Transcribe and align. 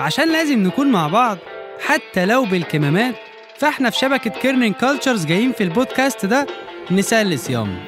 عشان 0.00 0.32
لازم 0.32 0.58
نكون 0.62 0.92
مع 0.92 1.08
بعض 1.08 1.38
حتى 1.86 2.26
لو 2.26 2.44
بالكمامات 2.44 3.14
فاحنا 3.58 3.90
في 3.90 3.98
شبكة 3.98 4.30
Kerning 4.30 4.72
Cultures 4.72 5.26
جايين 5.26 5.52
في 5.52 5.64
البودكاست 5.64 6.26
ده 6.26 6.46
نسلي 6.90 7.50
صيامكم 7.50 7.78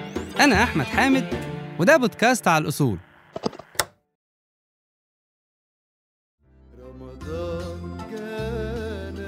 أنا 0.41 0.63
أحمد 0.63 0.85
حامد 0.85 1.35
وده 1.79 1.97
بودكاست 1.97 2.49
على 2.49 2.63
الأصول. 2.63 2.99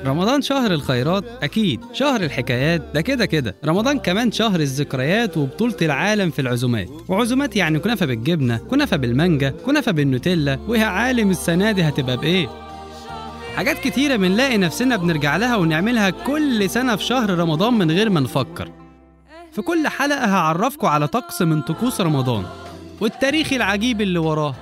رمضان 0.07 0.43
شهر 0.43 0.73
الخيرات؟ 0.73 1.25
أكيد. 1.43 1.81
شهر 1.93 2.21
الحكايات؟ 2.21 2.83
ده 2.95 3.01
كده 3.01 3.27
كده. 3.27 3.57
رمضان 3.65 3.99
كمان 3.99 4.33
شهر 4.33 4.61
الذكريات 4.61 5.37
وبطولة 5.37 5.77
العالم 5.83 6.31
في 6.31 6.39
العزومات. 6.43 6.89
وعزومات 7.09 7.57
يعني 7.57 7.79
كنافة 7.79 8.07
بالجبنة 8.07 8.57
كنافة 8.57 8.97
بالمانجا 8.97 9.51
كنافة 9.67 9.93
بالنوتيلا. 9.93 10.59
ويا 10.69 10.85
عالم 10.85 11.31
السنة 11.31 11.73
دي 11.73 11.83
هتبقى 11.83 12.17
بإيه؟ 12.17 12.49
حاجات 13.57 13.79
كتيرة 13.79 14.17
بنلاقي 14.17 14.57
نفسنا 14.59 14.97
بنرجع 14.97 15.37
لها 15.37 15.57
ونعملها 15.57 16.11
كل 16.11 16.71
سنة 16.71 16.97
في 16.97 17.05
شهر 17.05 17.39
رمضان 17.39 17.75
من 17.75 17.91
غير 17.91 18.11
ما 18.11 18.21
نفكر. 18.21 18.71
في 19.53 19.63
كل 19.63 19.89
حلقة 19.89 20.25
هعرفكم 20.25 20.87
على 20.87 21.09
طقس 21.09 21.43
من 21.43 21.63
طقوس 21.63 22.01
رمضان. 22.01 22.45
والتاريخ 23.01 23.53
العجيب 23.53 24.01
اللي 24.01 24.19
وراه. 24.19 24.55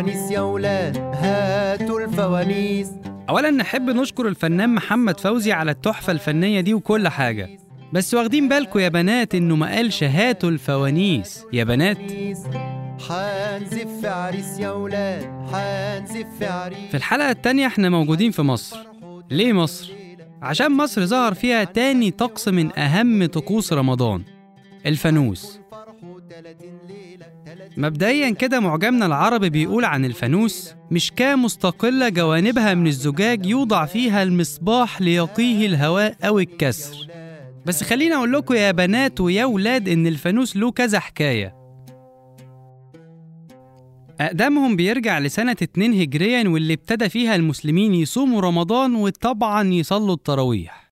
الفوانيس 0.00 0.30
يا 0.30 0.40
ولاد 0.40 0.98
هاتوا 0.98 2.00
الفوانيس. 2.00 2.90
أولا 3.28 3.50
نحب 3.50 3.90
نشكر 3.90 4.28
الفنان 4.28 4.74
محمد 4.74 5.20
فوزي 5.20 5.52
على 5.52 5.70
التحفة 5.70 6.12
الفنية 6.12 6.60
دي 6.60 6.74
وكل 6.74 7.08
حاجة. 7.08 7.48
بس 7.92 8.14
واخدين 8.14 8.48
بالكم 8.48 8.78
يا 8.78 8.88
بنات 8.88 9.34
إنه 9.34 9.56
ما 9.56 9.74
قالش 9.74 10.04
هاتوا 10.04 10.50
الفوانيس. 10.50 11.44
يا 11.52 11.64
بنات. 11.64 11.98
حنزف 13.08 14.04
عريس 14.04 14.58
يا 14.58 14.70
ولاد 14.70 15.24
حنزف 15.52 16.42
عريس. 16.42 16.90
في 16.90 16.96
الحلقة 16.96 17.30
التانية 17.30 17.66
إحنا 17.66 17.88
موجودين 17.88 18.30
في 18.30 18.42
مصر. 18.42 18.76
ليه 19.30 19.52
مصر؟ 19.52 19.92
عشان 20.42 20.72
مصر 20.72 21.06
ظهر 21.06 21.34
فيها 21.34 21.64
تاني 21.64 22.10
طقس 22.10 22.48
من 22.48 22.78
أهم 22.78 23.26
طقوس 23.26 23.72
رمضان 23.72 24.22
الفانوس. 24.86 25.60
مبدئيا 27.76 28.30
كده 28.30 28.60
معجمنا 28.60 29.06
العربي 29.06 29.50
بيقول 29.50 29.84
عن 29.84 30.04
الفانوس 30.04 30.74
مشكاة 30.90 31.34
مستقلة 31.34 32.08
جوانبها 32.08 32.74
من 32.74 32.86
الزجاج 32.86 33.46
يوضع 33.46 33.86
فيها 33.86 34.22
المصباح 34.22 35.00
ليقيه 35.00 35.66
الهواء 35.66 36.16
أو 36.22 36.38
الكسر. 36.38 37.06
بس 37.66 37.84
خليني 37.84 38.14
أقول 38.14 38.32
لكم 38.32 38.54
يا 38.54 38.70
بنات 38.70 39.20
ويا 39.20 39.44
ولاد 39.44 39.88
إن 39.88 40.06
الفانوس 40.06 40.56
له 40.56 40.70
كذا 40.70 40.98
حكاية. 40.98 41.54
أقدمهم 44.20 44.76
بيرجع 44.76 45.18
لسنة 45.18 45.56
2 45.62 46.00
هجريا 46.00 46.48
واللي 46.48 46.74
ابتدى 46.74 47.08
فيها 47.08 47.36
المسلمين 47.36 47.94
يصوموا 47.94 48.40
رمضان 48.40 48.94
وطبعا 48.94 49.68
يصلوا 49.72 50.14
التراويح. 50.14 50.92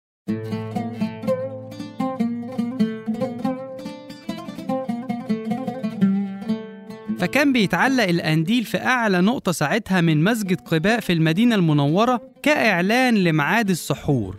فكان 7.28 7.53
بيتعلق 7.53 8.03
القنديل 8.03 8.64
في 8.64 8.78
أعلى 8.78 9.22
نقطة 9.22 9.52
ساعتها 9.52 10.02
من 10.02 10.23
مسجد 10.23 10.61
قباء 10.61 11.00
في 11.00 11.14
المدينة 11.14 11.56
المنورة 11.56 12.22
كإعلان 12.44 13.16
لميعاد 13.16 13.69
السحور. 13.69 14.36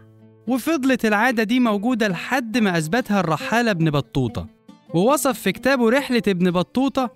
وفضلت 0.46 1.06
العادة 1.06 1.42
دي 1.42 1.60
موجودة 1.60 2.08
لحد 2.08 2.58
ما 2.58 2.78
أثبتها 2.78 3.20
الرحالة 3.20 3.70
ابن 3.70 3.90
بطوطة. 3.90 4.46
ووصف 4.94 5.40
في 5.40 5.52
كتابه 5.52 5.90
رحلة 5.90 6.22
ابن 6.28 6.50
بطوطة 6.50 7.10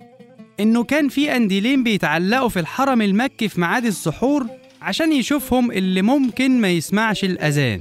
إنه 0.61 0.85
كان 0.85 1.09
في 1.09 1.29
قنديلين 1.29 1.85
بيتعلقوا 1.85 2.49
في 2.49 2.61
الحرم 2.61 3.03
المكي 3.03 3.49
في 3.49 3.61
ميعاد 3.61 3.85
السحور 3.85 4.47
عشان 4.83 5.13
يشوفهم 5.13 5.71
اللي 5.71 6.03
ممكن 6.03 6.61
ما 6.61 6.71
يسمعش 6.71 7.25
الأذان. 7.25 7.81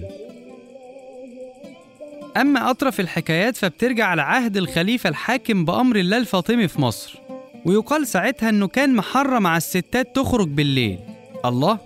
أما 2.37 2.69
أطرف 2.69 2.99
الحكايات 2.99 3.57
فبترجع 3.57 4.13
لعهد 4.13 4.57
الخليفة 4.57 5.09
الحاكم 5.09 5.65
بأمر 5.65 5.95
الله 5.95 6.17
الفاطمي 6.17 6.67
في 6.67 6.81
مصر. 6.81 7.30
ويقال 7.65 8.07
ساعتها 8.07 8.49
إنه 8.49 8.67
كان 8.67 8.95
محرم 8.95 9.47
على 9.47 9.57
الستات 9.57 10.15
تخرج 10.15 10.47
بالليل. 10.47 10.99
الله؟ 11.45 11.79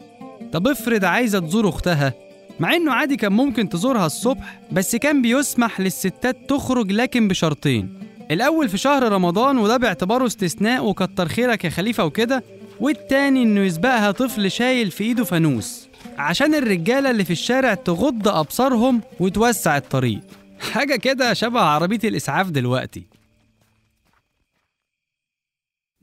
طب 0.51 0.67
افرض 0.67 1.05
عايزة 1.05 1.39
تزور 1.39 1.69
أختها. 1.69 2.13
مع 2.59 2.75
إنه 2.75 2.93
عادي 2.93 3.15
كان 3.15 3.31
ممكن 3.33 3.69
تزورها 3.69 4.05
الصبح 4.05 4.59
بس 4.71 4.95
كان 4.95 5.21
بيسمح 5.21 5.79
للستات 5.79 6.49
تخرج 6.49 6.91
لكن 6.91 7.27
بشرطين. 7.27 7.89
الأول 8.31 8.69
في 8.69 8.77
شهر 8.77 9.11
رمضان 9.11 9.57
وده 9.57 9.77
باعتباره 9.77 10.25
استثناء 10.25 10.85
وكتر 10.85 11.27
خيرك 11.27 11.65
يا 11.65 11.69
خليفة 11.69 12.05
وكده. 12.05 12.43
والتاني 12.79 13.43
إنه 13.43 13.61
يسبقها 13.61 14.11
طفل 14.11 14.51
شايل 14.51 14.91
في 14.91 15.03
إيده 15.03 15.23
فانوس. 15.23 15.87
عشان 16.17 16.55
الرجالة 16.55 17.11
اللي 17.11 17.25
في 17.25 17.31
الشارع 17.31 17.73
تغض 17.73 18.27
أبصارهم 18.27 19.01
وتوسع 19.19 19.77
الطريق. 19.77 20.19
حاجة 20.71 20.95
كده 20.95 21.33
شبه 21.33 21.59
عربية 21.59 21.99
الإسعاف 22.03 22.49
دلوقتي. 22.49 23.14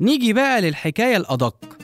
نيجي 0.02 0.32
بقى 0.32 0.60
للحكاية 0.60 1.16
الأدق. 1.16 1.78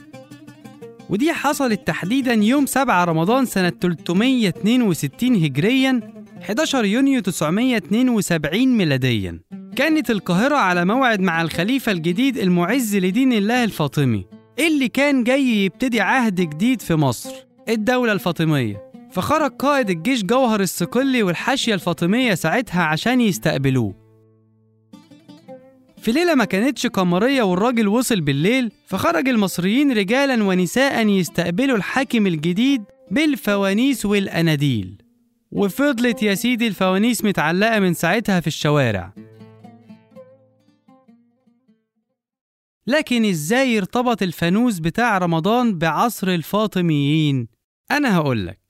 ودي 1.11 1.33
حصلت 1.33 1.87
تحديدا 1.87 2.33
يوم 2.35 2.67
7 2.67 3.05
رمضان 3.05 3.45
سنة 3.47 3.73
362 3.81 5.45
هجريا 5.45 6.01
11 6.43 6.85
يونيو 6.85 7.21
972 7.21 8.69
ميلاديا. 8.77 9.41
كانت 9.77 10.11
القاهرة 10.11 10.57
على 10.57 10.85
موعد 10.85 11.21
مع 11.21 11.43
الخليفة 11.43 11.93
الجديد 11.93 12.39
المعز 12.39 12.97
لدين 12.97 13.33
الله 13.33 13.65
الفاطمي 13.65 14.27
اللي 14.59 14.89
كان 14.89 15.25
جاي 15.25 15.65
يبتدي 15.65 16.01
عهد 16.01 16.41
جديد 16.41 16.83
في 16.83 16.95
مصر 16.95 17.31
الدولة 17.69 18.13
الفاطمية. 18.13 18.91
فخرج 19.13 19.51
قائد 19.51 19.91
الجيش 19.91 20.25
جوهر 20.25 20.61
الصقلي 20.61 21.23
والحاشية 21.23 21.75
الفاطمية 21.75 22.35
ساعتها 22.35 22.83
عشان 22.83 23.21
يستقبلوه. 23.21 24.08
في 26.09 26.15
ليلة 26.15 26.35
ما 26.35 26.45
كانتش 26.45 26.87
قمرية 26.87 27.43
والراجل 27.43 27.89
وصل 27.89 28.21
بالليل 28.21 28.73
فخرج 28.87 29.29
المصريين 29.29 29.93
رجالا 29.93 30.45
ونساء 30.45 31.09
يستقبلوا 31.09 31.77
الحاكم 31.77 32.27
الجديد 32.27 32.85
بالفوانيس 33.11 34.07
والأناديل. 34.07 35.03
وفضلت 35.53 36.23
يا 36.23 36.35
سيدي 36.35 36.67
الفوانيس 36.67 37.25
متعلقة 37.25 37.79
من 37.79 37.95
ساعتها 37.95 38.41
في 38.41 38.47
الشوارع. 38.47 39.13
لكن 42.87 43.25
إزاي 43.25 43.79
ارتبط 43.79 44.23
الفانوس 44.23 44.79
بتاع 44.79 45.19
رمضان 45.19 45.79
بعصر 45.79 46.29
الفاطميين؟ 46.29 47.49
أنا 47.91 48.17
هقولك. 48.17 48.68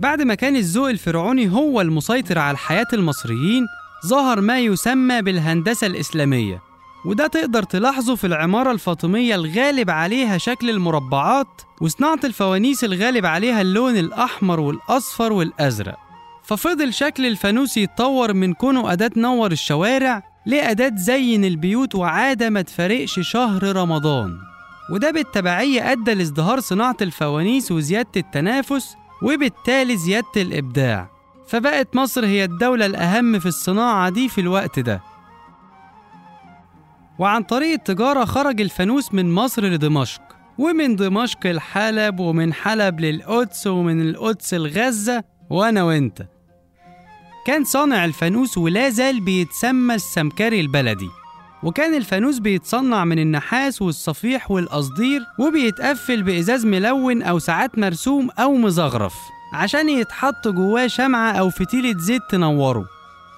بعد 0.00 0.22
ما 0.22 0.34
كان 0.34 0.56
الذوق 0.56 0.88
الفرعوني 0.88 1.52
هو 1.52 1.80
المسيطر 1.80 2.38
على 2.38 2.56
حياة 2.56 2.86
المصريين 2.92 3.66
ظهر 4.06 4.40
ما 4.40 4.58
يسمى 4.58 5.22
بالهندسة 5.22 5.86
الإسلامية 5.86 6.62
وده 7.04 7.26
تقدر 7.26 7.62
تلاحظه 7.62 8.14
في 8.14 8.26
العمارة 8.26 8.72
الفاطمية 8.72 9.34
الغالب 9.34 9.90
عليها 9.90 10.38
شكل 10.38 10.70
المربعات 10.70 11.62
وصناعة 11.80 12.18
الفوانيس 12.24 12.84
الغالب 12.84 13.26
عليها 13.26 13.60
اللون 13.60 13.96
الأحمر 13.96 14.60
والأصفر 14.60 15.32
والأزرق. 15.32 15.96
ففضل 16.44 16.94
شكل 16.94 17.26
الفانوس 17.26 17.76
يتطور 17.76 18.32
من 18.32 18.54
كونه 18.54 18.92
أداة 18.92 19.08
تنور 19.08 19.52
الشوارع 19.52 20.22
لأداة 20.46 20.88
تزين 20.88 21.44
البيوت 21.44 21.94
وعادة 21.94 22.50
ما 22.50 22.62
تفارقش 22.62 23.20
شهر 23.20 23.76
رمضان. 23.76 24.38
وده 24.92 25.10
بالتبعية 25.10 25.92
أدى 25.92 26.14
لازدهار 26.14 26.60
صناعة 26.60 26.96
الفوانيس 27.02 27.72
وزيادة 27.72 28.10
التنافس 28.16 28.96
وبالتالي 29.22 29.96
زيادة 29.96 30.26
الإبداع. 30.36 31.10
فبقت 31.46 31.96
مصر 31.96 32.26
هي 32.26 32.44
الدولة 32.44 32.86
الأهم 32.86 33.38
في 33.38 33.46
الصناعة 33.46 34.08
دي 34.10 34.28
في 34.28 34.40
الوقت 34.40 34.78
ده. 34.78 35.02
وعن 37.18 37.42
طريق 37.42 37.72
التجارة 37.72 38.24
خرج 38.24 38.60
الفانوس 38.60 39.14
من 39.14 39.34
مصر 39.34 39.64
لدمشق. 39.64 40.22
ومن 40.58 40.96
دمشق 40.96 41.46
لحلب 41.46 42.20
ومن 42.20 42.52
حلب 42.52 43.00
للقدس 43.00 43.66
ومن 43.66 44.00
القدس 44.00 44.54
لغزة 44.54 45.24
وأنا 45.50 45.82
وأنت. 45.82 46.26
كان 47.46 47.64
صانع 47.64 48.04
الفانوس 48.04 48.58
ولا 48.58 48.88
زال 48.88 49.20
بيتسمى 49.20 49.94
السمكري 49.94 50.60
البلدي. 50.60 51.08
وكان 51.62 51.94
الفانوس 51.94 52.38
بيتصنع 52.38 53.04
من 53.04 53.18
النحاس 53.18 53.82
والصفيح 53.82 54.50
والقصدير 54.50 55.20
وبيتقفل 55.38 56.22
بإزاز 56.22 56.66
ملون 56.66 57.22
أو 57.22 57.38
ساعات 57.38 57.78
مرسوم 57.78 58.30
أو 58.38 58.54
مزخرف 58.54 59.14
عشان 59.52 59.88
يتحط 59.88 60.48
جواه 60.48 60.86
شمعة 60.86 61.32
أو 61.32 61.50
فتيلة 61.50 61.98
زيت 61.98 62.22
تنوره. 62.30 62.86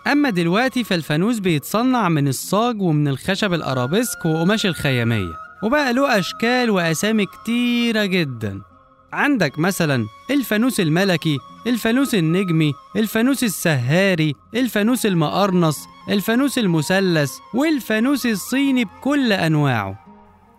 أما 0.07 0.31
دلوقتي 0.31 0.85
فالفانوس 0.85 1.39
بيتصنع 1.39 2.09
من 2.09 2.29
الصاج 2.29 2.83
ومن 2.83 3.09
الخشب 3.09 3.53
الأرابيسك 3.55 4.25
وقماش 4.25 4.67
الخيامية. 4.67 5.33
وبقى 5.63 5.93
له 5.93 6.19
أشكال 6.19 6.71
وأسامي 6.71 7.27
كتيرة 7.27 8.05
جدا. 8.05 8.61
عندك 9.13 9.59
مثلا 9.59 10.07
الفانوس 10.31 10.81
الملكي 10.81 11.39
الفانوس 11.67 12.15
النجمي 12.15 12.73
الفانوس 12.97 13.45
السهاري 13.45 14.35
الفانوس 14.55 15.07
المقرنص 15.07 15.79
الفانوس 16.09 16.59
المثلث 16.59 17.33
والفانوس 17.55 18.27
الصيني 18.27 18.85
بكل 18.85 19.33
أنواعه. 19.33 19.99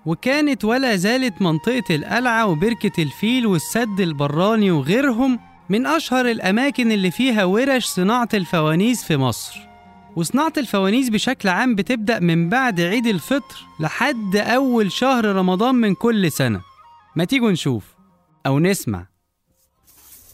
وكانت 0.06 0.66
ولا 0.66 0.96
زالت 0.96 1.42
منطقة 1.42 1.96
القلعة 1.96 2.46
وبركة 2.46 3.04
الفيل 3.04 3.48
والسد 3.48 4.00
البراني 4.00 4.72
وغيرهم 4.72 5.40
من 5.70 5.86
أشهر 5.86 6.32
الأماكن 6.32 6.92
اللي 6.92 7.12
فيها 7.12 7.44
ورش 7.44 7.86
صناعة 7.86 8.30
الفوانيس 8.34 9.04
في 9.04 9.18
مصر. 9.18 9.60
وصناعة 10.16 10.54
الفوانيس 10.58 11.10
بشكل 11.10 11.50
عام 11.50 11.76
بتبدأ 11.76 12.20
من 12.20 12.50
بعد 12.50 12.82
عيد 12.82 13.08
الفطر 13.08 13.56
لحد 13.80 14.36
أول 14.36 14.92
شهر 14.92 15.26
رمضان 15.26 15.76
من 15.76 15.96
كل 15.96 16.32
سنة. 16.32 16.62
ما 17.16 17.24
تيجوا 17.26 17.52
نشوف 17.52 17.84
أو 18.46 18.60
نسمع. 18.60 19.06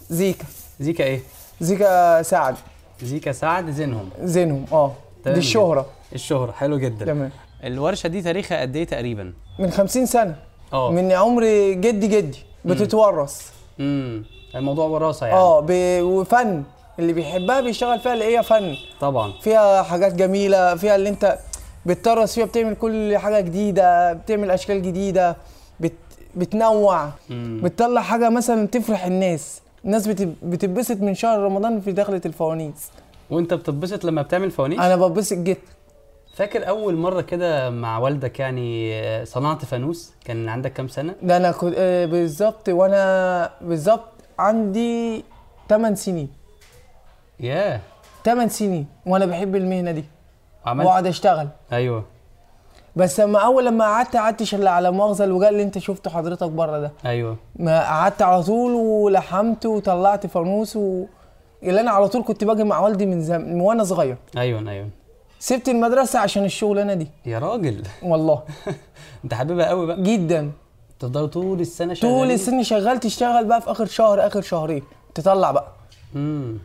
زيكا. 0.10 0.46
زيكا 0.80 1.04
إيه؟ 1.04 1.22
زيكا 1.62 2.22
سعد 2.22 2.56
زيكا 3.02 3.32
سعد 3.32 3.70
زينهم. 3.70 4.10
زينهم 4.24 4.66
آه 4.72 4.92
دي 5.26 5.32
الشهرة. 5.32 5.86
الشهرة 6.16 6.52
حلو 6.52 6.78
جدا. 6.78 7.06
تمام. 7.06 7.32
الورشة 7.64 8.08
دي 8.08 8.22
تاريخها 8.22 8.62
قد 8.62 8.76
إيه 8.76 8.84
تقريبا؟ 8.84 9.34
من 9.60 9.72
خمسين 9.72 10.06
سنة. 10.06 10.36
آه. 10.74 10.92
من 10.92 11.12
عمر 11.12 11.44
جدي 11.74 12.08
جدي 12.08 12.40
بتتورث. 12.66 13.52
امم 13.80 14.24
الموضوع 14.56 14.86
وراثة 14.86 15.26
يعني. 15.28 15.40
آه 15.40 15.60
ب... 15.60 15.72
وفن. 16.02 16.64
اللي 17.00 17.14
بيحبها 17.14 17.62
بيشتغل 17.62 18.00
فيها 18.00 18.14
اللي 18.14 18.38
هي 18.38 18.44
فن. 18.44 18.76
طبعا. 19.02 19.34
فيها 19.42 19.84
حاجات 19.84 20.14
جميلة 20.14 20.76
فيها 20.76 20.96
اللي 20.96 21.10
انت 21.10 21.40
بتطرس 21.86 22.36
فيها 22.36 22.46
بتعمل 22.46 22.76
كل 22.76 23.18
حاجة 23.18 23.40
جديدة 23.40 24.14
بتعمل 24.14 24.52
أشكال 24.52 24.82
جديدة 24.82 25.38
بت... 25.80 25.94
بتنوع. 26.36 27.10
مم. 27.30 27.62
بتطلع 27.64 28.02
حاجة 28.02 28.30
مثلا 28.30 28.68
تفرح 28.68 29.06
الناس. 29.06 29.62
الناس 29.86 30.08
بت... 30.08 30.22
بتتبسط 30.44 30.98
من 30.98 31.14
شهر 31.16 31.40
رمضان 31.40 31.82
في 31.82 31.92
دخلة 31.92 32.22
الفوانيس. 32.26 32.92
وانت 33.30 33.54
بتتبسط 33.54 34.06
لما 34.06 34.22
بتعمل 34.22 34.52
فوانيس؟ 34.52 34.80
أنا 34.80 34.96
بتبسط 34.96 35.38
جدا. 35.38 35.60
فاكر 36.36 36.68
أول 36.70 36.96
مرة 36.96 37.22
كده 37.22 37.70
مع 37.70 37.98
والدك 37.98 38.40
يعني 38.40 39.26
صنعت 39.26 39.66
فانوس؟ 39.66 40.14
كان 40.26 40.50
عندك 40.50 40.74
كام 40.74 40.88
سنة؟ 40.88 41.16
ده 41.22 41.38
أنا 41.38 41.52
كنت 41.52 41.74
آه، 41.78 42.06
بالظبط 42.06 42.70
وأنا 42.70 43.52
بالظبط 43.62 44.10
عندي 44.40 45.24
8 45.70 45.96
سنين. 45.96 46.30
ياه. 47.40 47.80
8 48.26 48.48
سنين 48.50 48.86
وأنا 49.06 49.26
بحب 49.26 49.56
المهنة 49.56 49.92
دي. 49.92 50.04
عملت 50.66 50.88
واقعد 50.88 51.08
أشتغل. 51.08 51.48
أيوه. 51.72 52.06
بس 53.00 53.20
لما 53.20 53.40
أول 53.40 53.66
لما 53.66 53.86
قعدت 53.86 54.16
قعدتش 54.18 54.56
الا 54.56 54.72
على 54.72 54.92
مؤاخذة 54.92 55.24
الوجال 55.24 55.50
اللي 55.50 55.64
أنت 55.64 55.78
شفته 55.78 56.10
حضرتك 56.10 56.50
بره 56.50 56.80
ده. 56.80 56.92
أيوه. 57.06 57.38
ما 57.56 57.80
قعدت 57.84 58.22
على 58.22 58.44
طول 58.44 58.72
ولحمت 58.74 59.66
وطلعت 59.66 60.28
فانوس 60.28 60.76
و... 60.76 61.06
اللي 61.64 61.82
أنا 61.82 61.92
على 61.92 62.08
طول 62.08 62.24
كنت 62.24 62.44
باجي 62.44 62.64
مع 62.64 62.80
والدي 62.80 63.06
من 63.06 63.22
زم... 63.22 63.42
من 63.42 63.62
وأنا 63.62 63.84
صغير. 63.84 64.18
أيوه 64.38 64.72
أيوه. 64.72 64.90
سبت 65.40 65.70
المدرسة 65.70 66.20
عشان 66.20 66.46
الشغلانة 66.46 66.94
دي. 66.94 67.08
يا 67.26 67.40
راجل. 67.40 67.84
والله. 68.04 68.44
أنت 69.24 69.34
حاببها 69.34 69.66
قوي 69.66 69.88
بقى. 69.88 70.04
جدا. 70.04 70.52
تفضلوا 71.00 71.28
طول 71.28 71.62
السنة 71.62 71.94
طول 71.94 71.98
شغالين 72.02 72.32
السنة 72.32 72.64
شغال 72.64 73.00
تشتغل 73.00 73.46
بقى 73.46 73.62
في 73.62 73.72
آخر 73.72 73.86
شهر 73.86 74.28
آخر 74.28 74.42
شهرين. 74.42 74.84
تطلع 75.16 75.52
بقى. 75.52 75.68
امم 76.16 76.58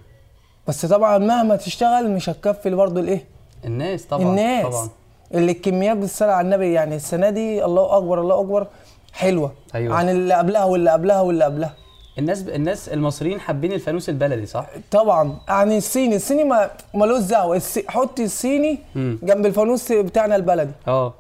بس 0.69 0.87
طبعا 0.87 1.19
مهما 1.19 1.57
تشتغل 1.57 2.11
مش 2.11 2.29
هتكفي 2.29 2.71
برضه 2.71 3.01
الإيه؟ 3.01 3.25
الناس 3.65 4.05
طبعا 4.05 4.23
الناس. 4.23 4.67
طبعا. 4.67 4.89
اللي 5.35 5.53
الكميات 5.53 5.97
بالصلاه 5.97 6.32
على 6.32 6.44
النبي 6.44 6.73
يعني 6.73 6.97
السنة 6.97 7.31
دي 7.31 7.65
الله 7.65 7.97
أكبر 7.97 8.21
الله 8.21 8.41
أكبر 8.41 8.67
حلوة. 9.12 9.53
أيوة. 9.75 9.94
عن 9.97 10.09
اللي 10.09 10.35
قبلها 10.35 10.65
واللي 10.65 10.91
قبلها 10.91 11.21
واللي 11.21 11.44
قبلها. 11.44 11.75
الناس 12.19 12.49
الناس 12.49 12.88
المصريين 12.88 13.41
حابين 13.41 13.73
الفانوس 13.73 14.09
البلدي 14.09 14.47
صح؟ 14.47 14.67
طبعا. 14.91 15.37
يعني 15.49 15.79
الصيني 15.79 16.17
الصيني 16.17 16.44
ما 16.44 16.71
ملوش 16.94 17.23
دعوة. 17.23 17.56
السي... 17.56 17.85
حط 17.88 18.21
الصيني 18.21 18.79
مم. 18.94 19.19
جنب 19.23 19.47
الفانوس 19.47 19.93
بتاعنا 19.93 20.37
البلدي. 20.37 20.73
آه. 20.88 21.15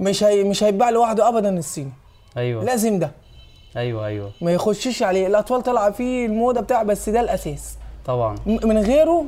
مش 0.00 0.24
هي... 0.24 0.44
مش 0.44 0.64
هيتباع 0.64 0.90
لوحده 0.90 1.28
ابدا 1.28 1.58
الصيني. 1.58 1.92
أيوه. 2.36 2.64
لازم 2.64 2.98
ده. 2.98 3.10
أيوه 3.76 4.06
أيوه. 4.06 4.30
ما 4.40 4.52
يخشش 4.52 5.02
عليه. 5.02 5.26
الأطفال 5.26 5.62
طالعة 5.62 5.90
فيه 5.90 6.26
الموضة 6.26 6.60
بتاع 6.60 6.82
بس 6.82 7.08
ده 7.08 7.20
الأساس. 7.20 7.76
طبعا. 8.06 8.34
م- 8.46 8.68
من 8.68 8.78
غيره 8.78 9.24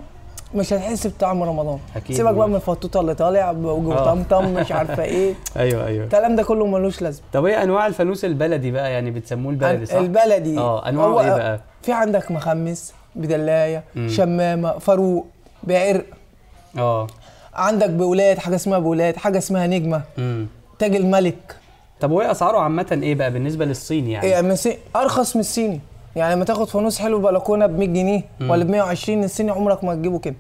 مش 0.55 0.73
هتحس 0.73 1.07
بطعم 1.07 1.43
رمضان. 1.43 1.79
أكيد. 1.97 2.17
سيبك 2.17 2.35
بقى 2.35 2.49
من 2.49 2.55
الفطوطة 2.55 3.01
اللي 3.01 3.15
طالع 3.15 3.51
آه. 3.51 3.55
وطمطم 3.63 4.55
مش 4.55 4.73
عارفة 4.73 5.03
إيه. 5.15 5.35
أيوه 5.57 5.87
أيوه. 5.87 6.05
الكلام 6.05 6.37
ده 6.37 6.43
كله 6.43 6.67
ملوش 6.67 7.03
لازمة. 7.03 7.25
طب 7.33 7.45
إيه 7.47 7.63
أنواع 7.63 7.87
الفانوس 7.87 8.25
البلدي 8.25 8.71
بقى؟ 8.71 8.93
يعني 8.93 9.11
بتسموه 9.11 9.53
البلدي 9.53 9.87
صح؟ 9.87 9.95
البلدي. 9.95 10.59
آه 10.59 10.89
انواعه 10.89 11.07
هو 11.09 11.21
إيه 11.21 11.31
بقى؟ 11.31 11.61
في 11.83 11.93
عندك 11.93 12.31
مخمس 12.31 12.95
بدلاية 13.17 13.85
مم. 13.95 14.09
شمامة 14.09 14.79
فاروق 14.79 15.27
بعرق. 15.63 16.05
آه. 16.79 17.07
عندك 17.55 17.91
بولاد 17.91 18.39
حاجة 18.39 18.55
اسمها 18.55 18.79
بولاد 18.79 19.17
حاجة 19.17 19.39
اسمها 19.39 19.67
نجمة. 19.67 20.03
امم 20.19 20.47
تاج 20.79 20.97
الملك. 20.97 21.57
طب 22.01 22.11
وايه 22.11 22.31
أسعاره 22.31 22.59
عامة 22.59 22.99
إيه 23.03 23.15
بقى 23.15 23.31
بالنسبة 23.31 23.65
للصين 23.65 24.07
يعني؟ 24.09 24.49
مسي... 24.49 24.79
أرخص 24.97 25.37
من 25.37 25.41
الصيني. 25.41 25.81
يعني 26.17 26.35
لما 26.35 26.45
تاخد 26.45 26.69
فانوس 26.69 26.99
حلو 26.99 27.19
بلكونة 27.19 27.67
ب 27.67 27.79
100 27.79 27.89
جنيه 27.89 28.23
مم. 28.41 28.51
ولا 28.51 28.65
ب 28.65 28.71
120 28.71 29.25
الصيني 29.25 29.51
عمرك 29.51 29.85
ما 29.85 29.95
تجيبه 29.95 30.19
كده. 30.19 30.35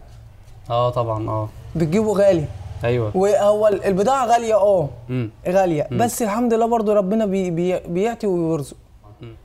آه 0.70 0.90
طبعا 0.90 1.28
آه. 1.28 1.48
بتجيبه 1.76 2.12
غالي. 2.12 2.44
أيوه. 2.84 3.16
وهو 3.16 3.68
البضاعة 3.68 4.26
غالية 4.26 4.54
آه. 4.54 4.88
غالية. 5.48 5.88
بس 5.92 6.22
الحمد 6.22 6.54
لله 6.54 6.66
برضو 6.66 6.92
ربنا 6.92 7.26
بي... 7.26 7.50
بي... 7.50 7.78
بيعطي 7.78 8.26
ويرزق. 8.26 8.76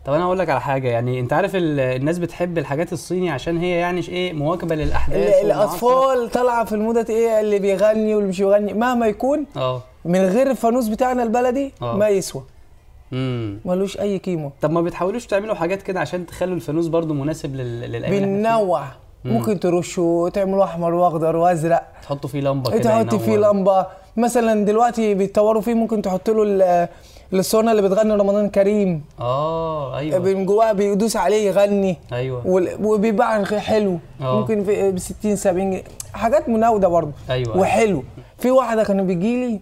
طب 0.06 0.14
أنا 0.14 0.24
أقول 0.24 0.40
لك 0.40 0.50
على 0.50 0.62
حاجة 0.62 0.88
يعني 0.88 1.20
أنت 1.20 1.34
عارف 1.34 1.56
ال- 1.56 1.80
الناس 1.80 2.18
بتحب 2.20 2.58
الحاجات 2.58 2.94
الصيني 2.94 3.30
عشان 3.32 3.58
هي 3.58 3.70
يعني 3.70 4.02
إيه 4.10 4.34
مواكبة 4.34 4.76
للأحداث. 4.76 5.34
الأطفال 5.46 6.32
طالعة 6.32 6.66
في 6.66 6.76
الموضة 6.76 7.06
إيه 7.10 7.40
اللي 7.40 7.60
بيغني 7.60 8.16
واللي 8.16 8.30
مش 8.30 8.42
بيغني. 8.42 8.74
مهما 8.74 9.08
يكون 9.08 9.46
آه. 9.58 9.82
من 10.06 10.20
غير 10.26 10.52
الفانوس 10.52 10.88
بتاعنا 10.88 11.24
البلدي 11.24 11.74
آه. 11.82 11.96
ما 11.96 12.08
يسوى. 12.10 12.44
امم 13.14 13.60
ملوش 13.66 14.00
أي 14.00 14.18
قيمة. 14.18 14.52
طب 14.62 14.72
ما 14.72 14.82
بتحاولوش 14.82 15.26
تعملوا 15.26 15.56
حاجات 15.56 15.82
كده 15.82 16.00
عشان 16.00 16.26
تخلوا 16.26 16.56
الفانوس 16.56 16.88
برضو 16.88 17.14
مناسب 17.14 17.56
لل... 17.56 18.02
فيها؟ 18.02 18.20
بننوع 18.20 18.84
ممكن 19.26 19.60
ترشوا 19.60 20.30
تعملوا 20.30 20.64
أحمر 20.64 20.94
وأخضر 20.94 21.36
وأزرق. 21.36 21.84
تحطوا 22.04 22.30
فيه 22.30 22.42
لمبة 22.42 22.72
كده 22.72 23.04
تحط 23.04 23.16
فيه. 23.16 23.38
لمبة. 23.38 23.86
مثلا 24.18 24.66
دلوقتي 24.66 25.14
بيتطوروا 25.14 25.62
فيه 25.62 25.74
ممكن 25.74 26.02
تحط 26.02 26.30
له 26.30 26.44
ال- 26.44 26.88
الصونه 27.34 27.72
اللي 27.72 27.82
بتغني 27.82 28.14
رمضان 28.14 28.50
كريم. 28.50 29.04
آه 29.20 29.98
أيوه. 29.98 30.20
من 30.20 30.46
جواه 30.46 30.72
بيدوس 30.72 31.18
عليه 31.18 31.48
يغني. 31.48 31.98
أيوه. 32.14 32.42
وبيباع 32.84 33.44
حلو. 33.44 34.00
آه. 34.22 34.40
ممكن 34.40 34.64
في 34.64 34.92
ب 34.92 35.00
60 35.00 35.36
70 35.36 35.70
جنيه. 35.72 35.84
حاجات 36.14 36.50
مناوده 36.50 36.88
برضه 36.88 37.12
أيوة. 37.30 37.58
وحلو. 37.58 38.04
في 38.38 38.52
واحدة 38.52 38.84
كانت 38.84 39.02
بيجي 39.02 39.46
لي 39.46 39.60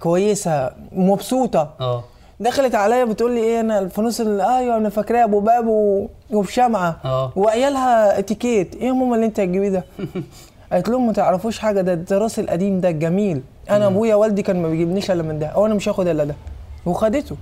كويسة 0.00 0.70
مبسوطة. 0.92 1.70
آه. 1.80 2.04
دخلت 2.42 2.74
عليا 2.74 3.04
بتقول 3.04 3.32
لي 3.34 3.40
إيه 3.40 3.60
أنا 3.60 3.78
الفانوس 3.78 4.20
اللي 4.20 4.58
أيوه 4.58 4.76
أنا 4.76 4.88
فاكراه 4.88 5.24
أبو 5.24 5.40
باب 5.40 5.66
وبشمعة. 6.30 7.00
آه. 7.04 7.32
وعيالها 7.36 8.18
اتيكيت. 8.18 8.74
إيه 8.74 8.86
يا 8.86 8.92
ماما 8.92 9.14
اللي 9.14 9.26
أنت 9.26 9.40
هتجيبيه 9.40 9.68
ده؟ 9.68 9.84
قالت 10.72 10.88
لهم 10.88 11.06
ما 11.06 11.12
تعرفوش 11.12 11.58
حاجة 11.58 11.80
ده 11.80 11.92
التراث 11.92 12.38
القديم 12.38 12.80
ده 12.80 12.88
الجميل 12.88 13.42
أنا 13.70 13.86
أبويا 13.86 14.14
والدي 14.14 14.42
كان 14.42 14.62
ما 14.62 14.68
بيجيبنيش 14.68 15.10
إلا 15.10 15.22
من 15.22 15.38
ده 15.38 15.46
أو 15.46 15.66
أنا 15.66 15.74
مش 15.74 15.88
هاخد 15.88 16.06
إلا 16.06 16.24
ده. 16.24 16.34
وخدته. 16.86 17.36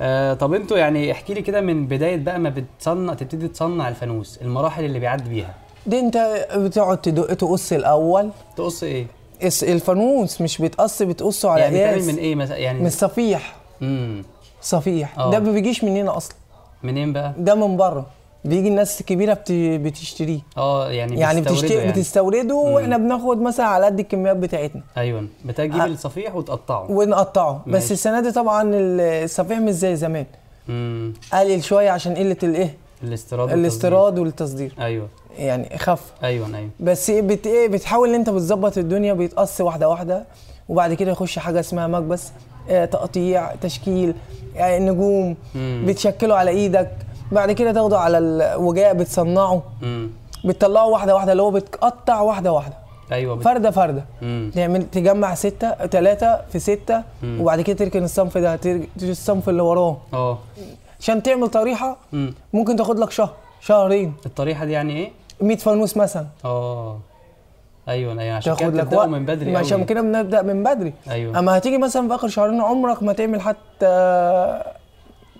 آه 0.00 0.34
طب 0.34 0.54
أنتوا 0.54 0.78
يعني 0.78 1.12
احكي 1.12 1.34
لي 1.34 1.42
كده 1.42 1.60
من 1.60 1.86
بداية 1.86 2.16
بقى 2.16 2.38
ما 2.38 2.48
بتصنع 2.50 3.14
تبتدي 3.14 3.48
تصنع 3.48 3.88
الفانوس 3.88 4.38
المراحل 4.42 4.84
اللي 4.84 4.98
بيعدي 4.98 5.30
بيها. 5.30 5.54
دي 5.86 6.00
أنت 6.00 6.46
بتقعد 6.56 7.00
تدق 7.00 7.34
تقص 7.34 7.72
الأول. 7.72 8.30
تقص 8.56 8.82
إيه؟ 8.82 9.06
الفانوس 9.62 10.40
مش 10.40 10.58
بيتقص 10.58 11.02
بتقصه 11.02 11.50
على 11.50 11.62
يعني 11.62 11.78
قياس 11.84 12.04
من 12.04 12.16
إيه 12.16 12.34
مثلا 12.34 12.56
يعني 12.56 12.80
من 12.80 12.86
الصفيح. 12.86 13.59
امم 13.82 14.22
صفيح. 14.62 15.18
آه. 15.18 15.30
ده 15.30 15.38
ما 15.38 15.52
بيجيش 15.52 15.84
مننا 15.84 16.16
أصلا. 16.16 16.34
منين 16.82 17.12
بقى؟ 17.12 17.32
ده 17.38 17.54
من 17.54 17.76
بره. 17.76 18.06
بيجي 18.44 18.68
الناس 18.68 19.00
الكبيرة 19.00 19.34
بت- 19.34 19.52
بتشتريه. 19.52 20.40
آه 20.56 20.90
يعني 20.90 21.18
يعني 21.20 21.40
بتشتري 21.40 21.74
يعني. 21.74 21.92
بتستورده 21.92 22.54
وإحنا 22.54 22.96
بناخد 22.96 23.40
مثلا 23.42 23.66
على 23.66 23.86
قد 23.86 23.98
الكميات 24.00 24.36
بتاعتنا. 24.36 24.82
أيوه. 24.96 25.26
بتجيب 25.44 25.80
آه. 25.80 25.86
الصفيح 25.86 26.34
وتقطعه. 26.34 26.90
ونقطعه. 26.90 27.62
بس 27.66 27.72
ماشي. 27.82 27.94
السنة 27.94 28.20
دي 28.20 28.32
طبعا 28.32 28.62
ال- 28.62 29.00
الصفيح 29.24 29.58
مش 29.58 29.70
زي 29.72 29.96
زمان. 29.96 30.26
امم 30.68 31.12
قلل 31.32 31.64
شوية 31.64 31.90
عشان 31.90 32.14
قلة 32.14 32.36
الايه 32.42 32.76
الاستيراد. 33.02 33.50
الاستيراد 33.52 34.18
والتصدير. 34.18 34.74
أيوه. 34.80 35.08
يعني 35.38 35.78
خف. 35.78 36.12
أيوه 36.22 36.56
أيوه. 36.56 36.70
بس 36.80 37.10
إيه 37.10 37.22
بت 37.22 37.46
إيه 37.46 37.68
بتحاول 37.68 38.08
إن 38.08 38.14
أنت 38.14 38.30
بتظبط 38.30 38.78
الدنيا 38.78 39.12
بيتقص 39.14 39.60
واحدة 39.60 39.88
واحدة. 39.88 40.24
وبعد 40.68 40.94
كده 40.94 41.10
يخش 41.10 41.38
حاجة 41.38 41.60
اسمها 41.60 41.86
مكبس. 41.86 42.28
تقطيع 42.70 43.54
تشكيل 43.54 44.14
يعني 44.54 44.90
نجوم 44.90 45.36
مم. 45.54 45.84
بتشكله 45.86 46.34
على 46.34 46.50
إيدك 46.50 46.90
بعد 47.32 47.52
كده 47.52 47.72
تاخده 47.72 47.98
على 47.98 48.18
الوجاء 48.18 48.94
بتصنعه. 48.94 49.62
امم 49.82 50.10
بتطلعه 50.44 50.86
واحدة 50.86 51.14
واحدة 51.14 51.32
اللي 51.32 51.42
هو 51.42 51.50
بتقطع 51.50 52.20
واحدة 52.20 52.52
واحدة. 52.52 52.74
أيوه 53.12 53.34
بت... 53.36 53.44
فردة 53.44 53.70
فردة. 53.70 54.04
مم. 54.22 54.50
تعمل 54.54 54.90
تجمع 54.90 55.34
ستة 55.34 55.70
ثلاثة 55.86 56.40
في 56.52 56.58
ستة 56.58 57.02
مم. 57.22 57.40
وبعد 57.40 57.60
كده 57.60 57.76
تركن 57.76 58.04
الصنف 58.04 58.38
ده 58.38 58.56
تركن 58.56 58.86
الصنف 59.02 59.48
اللي 59.48 59.62
وراه. 59.62 59.96
آه. 60.14 60.38
عشان 61.00 61.22
تعمل 61.22 61.48
طريحة 61.48 61.96
مم. 62.12 62.34
ممكن 62.52 62.76
تاخد 62.76 62.98
لك 62.98 63.10
شهر 63.10 63.30
شهرين. 63.60 64.12
الطريحة 64.26 64.64
دي 64.64 64.72
يعني 64.72 64.96
إيه؟ 64.96 65.10
100 65.40 65.56
فانوس 65.56 65.96
مثلا. 65.96 66.26
آه. 66.44 66.98
أيوه 67.90 68.20
أيوه 68.20 68.36
عشان 68.36 68.56
كده 68.56 68.84
تاخد 68.84 68.94
لك 68.94 69.08
من 69.08 69.24
بدري 69.24 69.56
عشان. 69.56 69.84
كده 69.84 70.00
بنبدأ 70.00 70.42
من 70.42 70.62
بدري. 70.62 70.92
أيوه. 71.10 71.38
أما 71.38 71.56
هتيجي 71.58 71.78
مثلا 71.78 72.08
في 72.08 72.14
آخر 72.14 72.28
شهرين 72.28 72.60
عمرك 72.60 73.02
ما 73.02 73.12
تعمل 73.12 73.40
حتى 73.40 74.62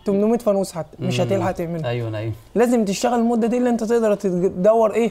800 0.07 0.39
فانوس 0.39 0.73
حتى 0.73 0.97
مش. 1.01 1.21
هتلحق 1.21 1.53
تعمل 1.53 1.85
أيوه 1.85 2.19
أيوه. 2.19 2.33
لازم 2.55 2.85
تشتغل 2.85 3.19
المدة 3.21 3.47
دي 3.47 3.57
اللي 3.59 3.71
أنت 3.71 3.85
تقدر 3.85 4.15
تدور 4.15 4.95
إيه؟ 4.95 5.11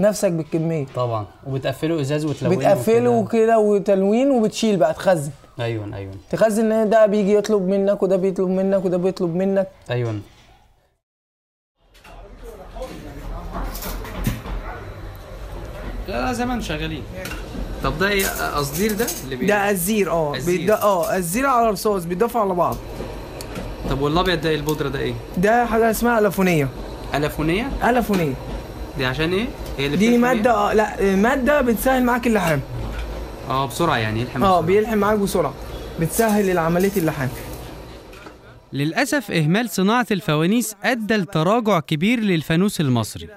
نفسك 0.00 0.32
بالكمية. 0.32 0.86
طبعا. 0.96 1.26
وبتقفلوا 1.46 2.00
إزاز 2.00 2.24
وتلونوا 2.24 2.58
بتقفله 2.58 3.10
وكده. 3.10 3.44
كده 3.44 3.58
وتلوين 3.58 4.30
وبتشيل 4.30 4.76
بقى 4.76 4.94
تخزن. 4.94 5.30
أيوه 5.60 5.96
أيوه. 5.96 6.12
تخزن 6.30 6.72
إن 6.72 6.90
ده 6.90 7.06
بيجي 7.06 7.34
يطلب 7.34 7.62
منك 7.68 8.02
وده 8.02 8.16
بيطلب 8.16 8.48
منك 8.48 8.84
وده 8.84 8.96
بيطلب 8.96 9.34
منك. 9.36 9.68
أيوه. 9.90 10.14
لا 16.10 16.24
لا 16.26 16.32
زي 16.32 16.46
ما 16.46 16.54
أنتم 16.54 16.64
شغالين. 16.64 17.02
طب 17.84 17.98
ده 17.98 18.08
إيه 18.08 18.26
قصدير 18.56 18.92
ده 18.92 19.06
اللي 19.24 19.36
بي... 19.36 19.46
ده 19.46 19.70
الزير 19.70 20.10
آه. 20.10 20.32
بيد- 20.46 20.70
آه 20.70 21.16
الزير 21.16 21.46
على 21.46 21.68
رصاص 21.70 22.04
بيضافوا 22.04 22.40
على 22.40 22.54
بعض. 22.54 22.76
طب 23.90 24.00
والأبيض 24.00 24.40
ده 24.40 24.50
إيه 24.50 24.56
البودرة 24.56 24.88
ده 24.88 24.98
إيه؟ 24.98 25.14
ده 25.36 25.66
حاجة 25.66 25.90
اسمها 25.90 26.18
ألافونية. 26.18 26.68
ألافونية؟ 27.14 27.68
ألافونية. 27.84 28.34
دي 28.98 29.06
عشان 29.06 29.32
إيه؟ 29.32 29.46
هي 29.78 29.86
اللي 29.86 29.96
دي 29.96 30.18
مادة 30.18 30.50
إيه؟ 30.50 30.56
آه 30.70 30.72
لا 30.72 31.16
مادة 31.16 31.60
بتسهل 31.60 32.02
معاك 32.04 32.26
اللحام. 32.26 32.60
آه 33.50 33.66
بسرعة 33.66 33.96
يعني 33.96 34.20
يلحم 34.20 34.42
آه 34.44 34.48
بسرعة. 34.48 34.60
بيلحم 34.60 34.98
معاك 34.98 35.18
بسرعة. 35.18 35.54
بتسهل 36.00 36.58
عملية 36.58 36.92
اللحام. 36.96 37.28
للأسف 38.72 39.30
إهمال 39.30 39.70
صناعة 39.70 40.06
الفوانيس 40.10 40.74
أدى 40.84 41.16
لتراجع 41.16 41.80
كبير 41.80 42.20
للفانوس 42.20 42.80
المصري. 42.80 43.28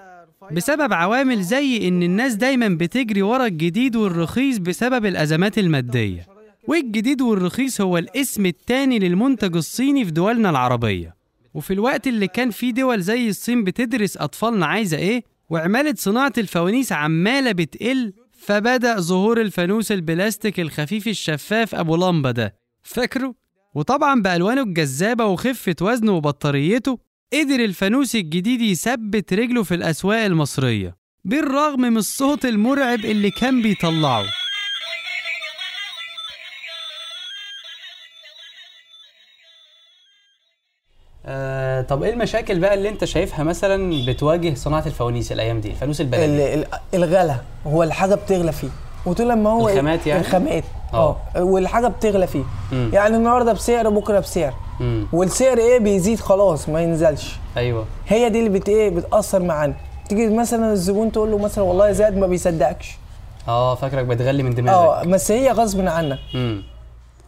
بسبب 0.53 0.93
عوامل 0.93 1.41
زي 1.43 1.87
إن 1.87 2.03
الناس 2.03 2.33
دايما 2.33 2.67
بتجري 2.67 3.21
ورا 3.21 3.45
الجديد 3.45 3.95
والرخيص 3.95 4.57
بسبب 4.57 5.05
الأزمات 5.05 5.57
المادية. 5.57 6.27
والجديد 6.67 7.21
والرخيص 7.21 7.81
هو 7.81 7.97
الاسم 7.97 8.45
التاني 8.45 8.99
للمنتج 8.99 9.55
الصيني 9.55 10.05
في 10.05 10.11
دولنا 10.11 10.49
العربية. 10.49 11.15
وفي 11.53 11.73
الوقت 11.73 12.07
اللي 12.07 12.27
كان 12.27 12.49
فيه 12.51 12.71
دول 12.71 13.01
زي 13.01 13.29
الصين 13.29 13.63
بتدرس 13.63 14.17
أطفالنا 14.17 14.65
عايزة 14.65 14.97
إيه 14.97 15.23
وعمالة 15.49 15.93
صناعة 15.97 16.33
الفوانيس 16.37 16.91
عمالة 16.91 17.51
بتقل 17.51 18.13
فبدأ 18.31 18.99
ظهور 18.99 19.41
الفانوس 19.41 19.91
البلاستيك 19.91 20.59
الخفيف 20.59 21.07
الشفاف 21.07 21.75
أبو 21.75 21.95
لمبة 21.95 22.31
ده. 22.31 22.55
فاكره؟ 22.83 23.35
وطبعا 23.75 24.21
بألوانه 24.21 24.61
الجذابة 24.61 25.25
وخفة 25.25 25.75
وزنه 25.81 26.11
وبطاريته 26.11 26.99
قدر 27.33 27.55
الفانوس 27.63 28.15
الجديد 28.15 28.61
يثبت 28.61 29.33
رجله 29.33 29.63
في 29.63 29.75
الأسواق 29.75 30.25
المصرية 30.25 30.95
بالرغم 31.25 31.81
من 31.81 31.97
الصوت 31.97 32.45
المرعب 32.45 32.99
اللي 32.99 33.31
كان 33.31 33.61
بيطلعه. 33.61 34.25
آه، 41.25 41.81
طب 41.81 42.03
إيه 42.03 42.13
المشاكل 42.13 42.59
بقى 42.59 42.73
اللي 42.73 42.89
أنت 42.89 43.05
شايفها 43.05 43.43
مثلا 43.43 44.05
بتواجه 44.05 44.53
صناعة 44.53 44.83
الفوانيس 44.85 45.31
الأيام 45.31 45.61
دي 45.61 45.69
الفانوس 45.69 46.01
ال- 46.01 46.05
البلدي 46.05 46.53
ال- 46.53 46.65
الغلا 46.93 47.41
هو 47.67 47.83
الحاجة 47.83 48.15
بتغلى 48.15 48.51
فيه. 48.51 48.69
وطول 49.05 49.29
لما 49.29 49.49
هو 49.49 49.69
الخامات 49.69 50.07
يعني؟ 50.07 50.21
الخامات. 50.21 50.63
آه. 50.93 51.17
آه. 51.35 51.43
والحاجة 51.43 51.87
بتغلى 51.87 52.27
فيه. 52.27 52.43
مم. 52.71 52.89
يعني 52.93 53.15
النهارده 53.17 53.53
بسعر 53.53 53.89
بكرة 53.89 54.19
بسعر. 54.19 54.53
والسعر 55.13 55.57
إيه؟ 55.57 55.79
بيزيد 55.79 56.19
خلاص 56.19 56.69
ما 56.69 56.81
ينزلش. 56.81 57.35
أيوه. 57.57 57.85
هي 58.07 58.29
دي 58.29 58.39
اللي 58.39 58.59
بت 58.59 58.69
إيه؟ 58.69 58.89
بتأثر 58.89 59.43
معانا. 59.43 59.73
تيجي 60.09 60.29
مثلا 60.29 60.71
الزبون 60.71 61.11
تقول 61.11 61.31
له 61.31 61.37
مثلا 61.37 61.63
والله 61.63 61.91
زاد 61.91 62.17
ما 62.17 62.27
بيصدقكش. 62.27 62.97
آه 63.47 63.75
فاكرك 63.75 64.05
بتغلي 64.05 64.43
من 64.43 64.55
دماغك. 64.55 64.77
آه 64.77 65.03
بس 65.03 65.31
هي 65.31 65.51
غصب 65.51 65.87
عنك 65.87 66.19
امم 66.35 66.63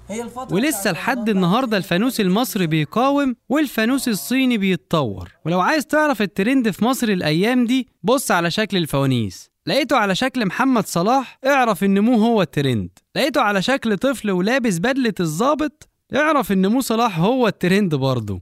هي 0.10 0.22
الفترة 0.22 0.55
ولسه 0.55 0.91
لحد 0.91 1.29
النهارده 1.29 1.77
الفانوس 1.77 2.20
المصري 2.20 2.67
بيقاوم 2.67 3.36
والفانوس 3.50 4.08
الصيني 4.08 4.58
بيتطور. 4.58 5.32
ولو 5.46 5.60
عايز 5.60 5.86
تعرف 5.86 6.22
الترند 6.22 6.70
في 6.70 6.86
مصر 6.86 7.08
الأيام 7.08 7.65
دي 7.65 7.88
بص 8.03 8.32
على 8.32 8.51
شكل 8.51 8.77
الفوانيس. 8.77 9.50
لقيته 9.68 9.98
على 9.98 10.16
شكل 10.16 10.46
محمد 10.46 10.88
صلاح 10.88 11.40
اعرف 11.46 11.84
إن 11.84 12.00
مو 12.00 12.18
هو 12.18 12.42
الترند. 12.42 12.90
لقيته 13.16 13.42
على 13.42 13.62
شكل 13.62 13.98
طفل 13.98 14.32
ولابس 14.32 14.78
بدلة 14.78 15.14
الظابط 15.20 15.90
اعرف 16.16 16.52
إن 16.52 16.68
مو 16.68 16.82
صلاح 16.82 17.20
هو 17.20 17.48
الترند 17.48 17.96
برضه. 17.96 18.42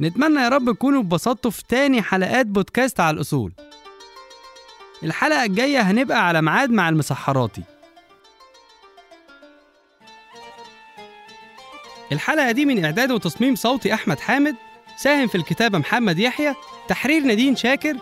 نتمنى 0.00 0.40
يا 0.40 0.48
رب 0.48 0.72
تكونوا 0.72 1.00
اتبسطتوا 1.00 1.50
في 1.50 1.62
تاني 1.68 2.02
حلقات 2.02 2.46
بودكاست 2.46 3.00
على 3.00 3.14
الأصول. 3.14 3.52
الحلقة 5.02 5.44
الجاية 5.44 5.80
هنبقى 5.80 6.28
على 6.28 6.42
ميعاد 6.42 6.70
مع 6.70 6.88
المسحراتي. 6.88 7.62
الحلقة 12.12 12.50
دي 12.50 12.64
من 12.64 12.84
إعداد 12.84 13.10
وتصميم 13.10 13.54
صوتي 13.54 13.94
أحمد 13.94 14.18
حامد. 14.20 14.56
ساهم 15.02 15.28
في 15.28 15.34
الكتابة 15.34 15.78
محمد 15.78 16.18
يحيى 16.18 16.54
تحرير 16.88 17.22
نادين 17.22 17.56
شاكر 17.56 17.96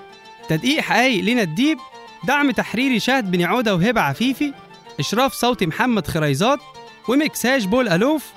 تدقيق 0.48 0.80
حقايق 0.80 1.24
لينا 1.24 1.42
الديب 1.42 1.78
دعم 2.24 2.50
تحريري 2.50 3.00
شهد 3.00 3.30
بن 3.30 3.42
عودة 3.42 3.74
وهبة 3.74 4.00
عفيفي 4.00 4.52
إشراف 5.00 5.32
صوتي 5.32 5.66
محمد 5.66 6.06
خريزات 6.06 6.58
ومكساج 7.08 7.66
بول 7.66 7.88
ألوف 7.88 8.32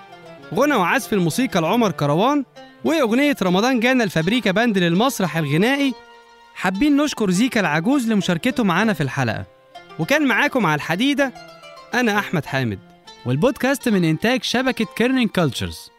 غنى 0.54 0.76
وعزف 0.76 1.14
الموسيقى 1.14 1.62
لعمر 1.62 1.92
كروان 1.92 2.46
وأغنية 2.84 3.36
رمضان 3.42 3.80
جانا 3.80 4.04
الفابريكا 4.04 4.52
باند 4.52 4.78
للمسرح 4.78 5.38
الغنائي. 5.38 5.94
حابين 6.56 6.98
نشكر 6.98 7.32
زيكا 7.32 7.60
العجوز 7.60 8.12
لمشاركته 8.12 8.64
معانا 8.64 8.94
في 8.94 9.02
الحلقة. 9.02 9.46
وكان 10.00 10.28
معاكم 10.28 10.66
على 10.66 10.76
الحديدة 10.76 11.34
أنا 11.94 12.20
أحمد 12.20 12.46
حامد 12.46 12.80
والبودكاست 13.26 13.90
من 13.90 14.06
إنتاج 14.06 14.44
شبكة 14.44 14.86
Kerning 14.96 15.30
Cultures 15.30 15.92